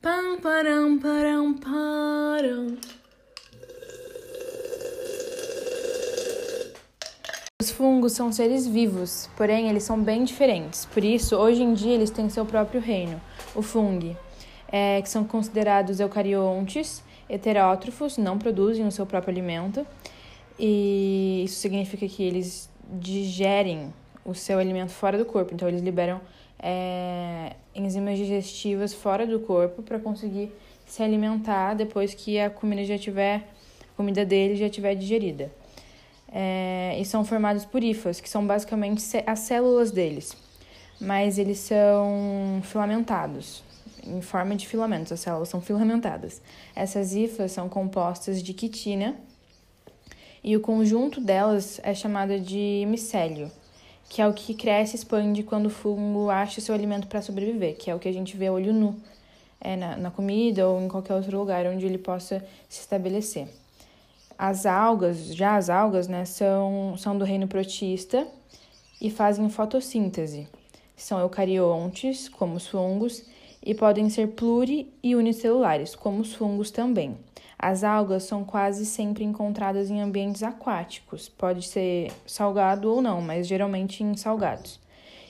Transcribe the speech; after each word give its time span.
Pam, 0.00 0.38
param, 0.40 0.96
param, 0.96 1.54
param. 1.54 2.76
Os 7.60 7.72
fungos 7.72 8.12
são 8.12 8.30
seres 8.30 8.64
vivos, 8.64 9.28
porém 9.36 9.68
eles 9.68 9.82
são 9.82 10.00
bem 10.00 10.22
diferentes. 10.22 10.84
Por 10.84 11.02
isso, 11.02 11.34
hoje 11.34 11.64
em 11.64 11.74
dia, 11.74 11.94
eles 11.94 12.10
têm 12.10 12.30
seu 12.30 12.46
próprio 12.46 12.80
reino, 12.80 13.20
o 13.56 13.60
fungo, 13.60 14.16
é, 14.70 15.02
que 15.02 15.10
são 15.10 15.24
considerados 15.24 15.98
eucariontes, 15.98 17.02
heterótrofos, 17.28 18.16
não 18.16 18.38
produzem 18.38 18.86
o 18.86 18.92
seu 18.92 19.04
próprio 19.04 19.32
alimento. 19.32 19.84
E 20.56 21.42
isso 21.44 21.56
significa 21.56 22.06
que 22.06 22.22
eles 22.22 22.70
digerem 23.00 23.92
o 24.24 24.32
seu 24.32 24.60
alimento 24.60 24.92
fora 24.92 25.18
do 25.18 25.24
corpo. 25.24 25.52
Então, 25.52 25.66
eles 25.66 25.82
liberam 25.82 26.20
é, 26.58 27.54
enzimas 27.74 28.18
digestivas 28.18 28.92
fora 28.92 29.26
do 29.26 29.40
corpo 29.40 29.82
para 29.82 29.98
conseguir 29.98 30.52
se 30.86 31.02
alimentar 31.02 31.74
depois 31.74 32.14
que 32.14 32.38
a 32.40 32.50
comida 32.50 32.84
já 32.84 32.98
tiver, 32.98 33.48
a 33.82 33.96
comida 33.96 34.24
dele 34.24 34.56
já 34.56 34.68
tiver 34.68 34.94
digerida. 34.94 35.52
É, 36.30 36.96
e 37.00 37.04
são 37.04 37.24
formados 37.24 37.64
por 37.64 37.82
hifas, 37.82 38.20
que 38.20 38.28
são 38.28 38.46
basicamente 38.46 39.02
as 39.26 39.38
células 39.40 39.90
deles, 39.90 40.36
mas 41.00 41.38
eles 41.38 41.58
são 41.58 42.60
filamentados, 42.64 43.62
em 44.06 44.20
forma 44.20 44.54
de 44.54 44.66
filamentos, 44.66 45.12
as 45.12 45.20
células 45.20 45.48
são 45.48 45.60
filamentadas. 45.60 46.40
Essas 46.74 47.14
hifas 47.14 47.52
são 47.52 47.68
compostas 47.68 48.42
de 48.42 48.52
quitina 48.52 49.16
e 50.42 50.56
o 50.56 50.60
conjunto 50.60 51.20
delas 51.20 51.80
é 51.82 51.94
chamado 51.94 52.38
de 52.38 52.84
micélio, 52.88 53.50
que 54.08 54.22
é 54.22 54.26
o 54.26 54.32
que 54.32 54.54
cresce 54.54 54.94
e 54.94 54.98
expande 54.98 55.42
quando 55.42 55.66
o 55.66 55.70
fungo 55.70 56.30
acha 56.30 56.60
seu 56.60 56.74
alimento 56.74 57.06
para 57.06 57.20
sobreviver, 57.20 57.76
que 57.76 57.90
é 57.90 57.94
o 57.94 57.98
que 57.98 58.08
a 58.08 58.12
gente 58.12 58.36
vê 58.36 58.46
a 58.46 58.52
olho 58.52 58.72
nu 58.72 58.96
é, 59.60 59.76
na, 59.76 59.96
na 59.96 60.10
comida 60.10 60.66
ou 60.66 60.80
em 60.80 60.88
qualquer 60.88 61.14
outro 61.14 61.36
lugar 61.38 61.66
onde 61.66 61.84
ele 61.84 61.98
possa 61.98 62.44
se 62.68 62.80
estabelecer. 62.80 63.48
As 64.38 64.66
algas, 64.66 65.34
já 65.34 65.56
as 65.56 65.68
algas, 65.68 66.06
né, 66.06 66.24
são, 66.24 66.94
são 66.96 67.18
do 67.18 67.24
reino 67.24 67.48
protista 67.48 68.26
e 69.00 69.10
fazem 69.10 69.48
fotossíntese. 69.50 70.48
São 70.96 71.18
eucariontes, 71.20 72.28
como 72.28 72.56
os 72.56 72.66
fungos, 72.66 73.24
e 73.64 73.74
podem 73.74 74.08
ser 74.08 74.28
pluri 74.28 74.92
e 75.02 75.14
unicelulares, 75.14 75.94
como 75.94 76.20
os 76.20 76.34
fungos 76.34 76.70
também. 76.70 77.16
As 77.58 77.82
algas 77.82 78.22
são 78.22 78.44
quase 78.44 78.86
sempre 78.86 79.24
encontradas 79.24 79.90
em 79.90 80.00
ambientes 80.00 80.42
aquáticos, 80.42 81.28
pode 81.28 81.66
ser 81.66 82.12
salgado 82.24 82.90
ou 82.90 83.02
não, 83.02 83.20
mas 83.20 83.46
geralmente 83.48 84.04
em 84.04 84.16
salgados. 84.16 84.78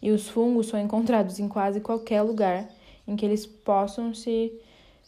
E 0.00 0.10
os 0.10 0.28
fungos 0.28 0.68
são 0.68 0.78
encontrados 0.78 1.40
em 1.40 1.48
quase 1.48 1.80
qualquer 1.80 2.22
lugar 2.22 2.68
em 3.08 3.16
que 3.16 3.26
eles 3.26 3.44
possam 3.44 4.14
se, 4.14 4.52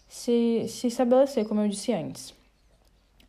se, 0.08 0.66
se 0.68 0.88
estabelecer, 0.88 1.46
como 1.46 1.60
eu 1.60 1.68
disse 1.68 1.92
antes 1.92 2.34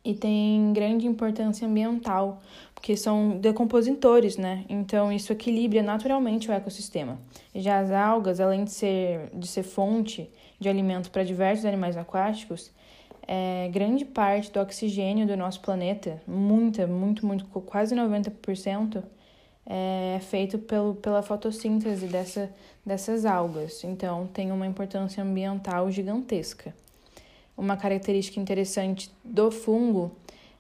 e 0.06 0.14
tem 0.14 0.72
grande 0.72 1.08
importância 1.08 1.68
ambiental, 1.68 2.40
porque 2.76 2.96
são 2.96 3.40
decompositores, 3.40 4.38
né? 4.38 4.64
Então 4.70 5.12
isso 5.12 5.34
equilibra 5.34 5.82
naturalmente 5.82 6.48
o 6.48 6.54
ecossistema. 6.54 7.20
Já 7.56 7.80
as 7.80 7.92
algas, 7.92 8.40
além 8.40 8.64
de 8.64 8.72
ser, 8.72 9.32
de 9.34 9.48
ser 9.48 9.64
fonte 9.64 10.30
de 10.60 10.70
alimento 10.70 11.10
para 11.10 11.24
diversos 11.24 11.66
animais 11.66 11.98
aquáticos, 11.98 12.72
é, 13.28 13.70
grande 13.72 14.06
parte 14.06 14.52
do 14.52 14.60
oxigênio 14.60 15.26
do 15.26 15.36
nosso 15.36 15.60
planeta, 15.62 16.22
muita, 16.28 16.86
muito, 16.86 17.26
muito, 17.26 17.46
quase 17.46 17.96
90%, 17.96 19.04
é 19.66 20.20
feito 20.22 20.60
pelo, 20.60 20.94
pela 20.96 21.24
fotossíntese 21.24 22.06
dessa, 22.06 22.54
dessas 22.86 23.26
algas. 23.26 23.84
Então 23.84 24.28
tem 24.28 24.52
uma 24.52 24.68
importância 24.68 25.24
ambiental 25.24 25.90
gigantesca. 25.90 26.74
Uma 27.58 27.76
característica 27.76 28.40
interessante 28.40 29.10
do 29.24 29.50
fungo 29.50 30.12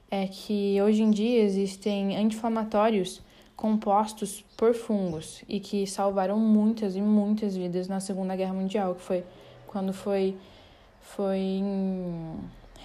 é 0.09 0.27
que 0.27 0.81
hoje 0.81 1.03
em 1.03 1.11
dia 1.11 1.44
existem 1.44 2.16
anti-inflamatórios 2.17 3.22
compostos 3.56 4.44
por 4.57 4.73
fungos 4.73 5.44
e 5.47 5.59
que 5.59 5.85
salvaram 5.85 6.40
muitas 6.40 6.95
e 6.95 7.01
muitas 7.01 7.56
vidas 7.56 7.88
na 7.88 8.00
Segunda 8.00 8.35
Guerra 8.35 8.53
Mundial, 8.53 8.95
que 8.95 9.01
foi 9.01 9.23
quando 9.67 9.94
foi 9.94 10.35
foi 11.01 11.61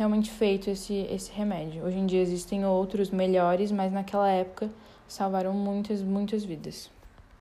realmente 0.01 0.31
feito 0.31 0.71
esse 0.71 1.07
esse 1.11 1.31
remédio. 1.31 1.85
Hoje 1.85 1.99
em 1.99 2.07
dia 2.07 2.23
existem 2.23 2.65
outros 2.65 3.11
melhores, 3.11 3.71
mas 3.71 3.93
naquela 3.93 4.31
época 4.31 4.71
salvaram 5.07 5.53
muitas 5.53 6.01
muitas 6.01 6.43
vidas. 6.43 6.91